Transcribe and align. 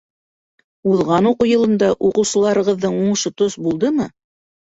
—Уҙған 0.93 1.29
уҡыу 1.31 1.49
йылында 1.49 1.89
уҡыусыларығыҙҙың 2.09 2.97
уңышы 3.03 3.33
тос 3.45 3.61
булдымы? 3.69 4.11